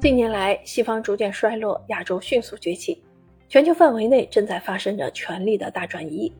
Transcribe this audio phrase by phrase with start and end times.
[0.00, 3.02] 近年来，西方逐渐衰落，亚洲迅速崛起，
[3.50, 6.32] 全球范围内正在发生着权力的大转移，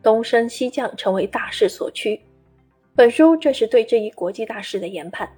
[0.00, 2.20] 东升西降成为大势所趋。
[2.94, 5.28] 本书正是对这一国际大势的研判。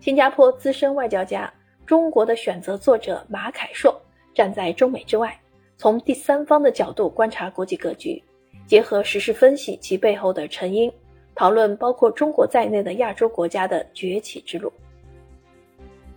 [0.00, 1.50] 新加坡资深外交家、
[1.86, 3.98] 中国的选择作者马凯硕
[4.34, 5.34] 站在中美之外，
[5.78, 8.22] 从第三方的角度观察国际格局，
[8.66, 10.92] 结合时事分析其背后的成因，
[11.34, 14.70] 讨论包括中国在内的亚洲国家的崛起之路。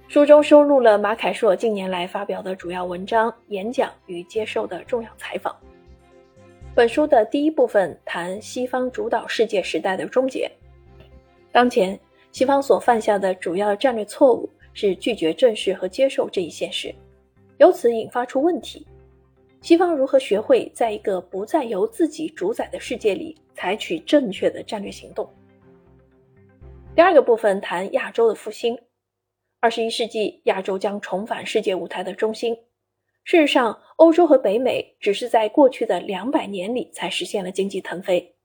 [0.09, 5.55] 书中收录了马凯硕近年来发表的主要文章、演讲与接受的重要采访。
[6.73, 10.49] 本书的第一部分谈西方主导世界时代的终结。
[11.51, 11.97] 当前，
[12.31, 16.91] 西方所犯下的主要战略错误是拒绝正视和接受这一现实，
[17.57, 18.87] 由此引发出问题：
[19.61, 25.29] 西方如何学会在一个不再由自己主宰的世界里采取正确的战略行动？
[26.95, 28.75] 第二个部分谈亚洲的复兴。
[29.61, 32.55] 二十一世纪，亚洲将重返世界舞台的中心。
[33.25, 38.35] 事实上，欧洲和北美只是在过去的两百年里才实现了经济腾飞。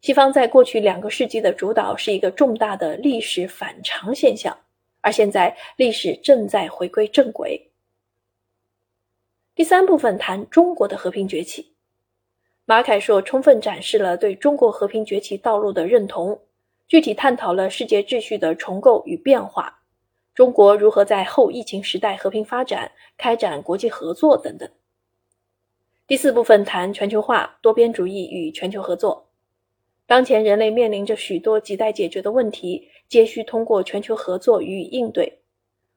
[0.00, 4.58] 西方在过去两个世纪的主导是一个重大的历史反常现象，
[5.00, 7.70] 而现在历史正在回归正轨。
[9.54, 11.72] 第三部分谈中国的和平崛起。
[12.64, 16.40] 马凯硕充分展示了对中国和平崛起道路的认同，
[16.88, 19.77] 具体探讨了世界秩序的重构与变化。
[20.38, 24.70] 中国如何在后疫情时代和平发展、开展国际合作等等。
[26.06, 29.30] 第四部分谈全球化、多边主义与全球合作。
[30.06, 35.40] 当前人类面临着许多亟待解决的问题，皆需通过全球合作予以应对。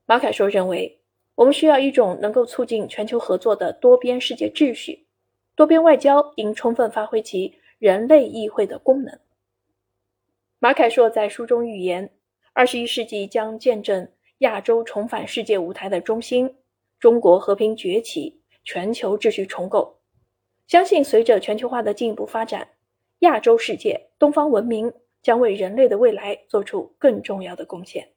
[0.08, 1.00] 马凯说认为，
[1.36, 5.06] 我们需要一种能够促进全球合作的多边世界秩序。
[5.54, 9.20] 多边外交应充分发挥其人类议会的功能。
[10.58, 12.12] 马凯硕在书中预言，
[12.54, 14.10] 二十一世纪将见证。
[14.42, 16.56] 亚洲重返世界舞台的中心，
[17.00, 20.00] 中国和平崛起，全球秩序重构。
[20.66, 22.70] 相信随着全球化的进一步发展，
[23.20, 24.92] 亚洲世界、东方文明
[25.22, 28.14] 将为人类的未来做出更重要的贡献。